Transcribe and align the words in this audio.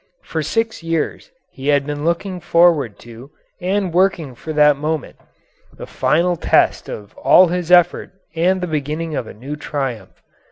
For 0.23 0.41
six 0.41 0.81
years 0.81 1.29
he 1.51 1.67
had 1.67 1.85
been 1.85 2.03
looking 2.03 2.39
forward 2.39 2.97
to 3.01 3.29
and 3.61 3.93
working 3.93 4.33
for 4.33 4.51
that 4.51 4.75
moment 4.75 5.17
the 5.77 5.85
final 5.85 6.35
test 6.35 6.89
of 6.89 7.15
all 7.17 7.49
his 7.49 7.71
effort 7.71 8.09
and 8.35 8.61
the 8.61 8.65
beginning 8.65 9.15
of 9.15 9.27
a 9.27 9.33
new 9.35 9.55
triumph. 9.55 10.23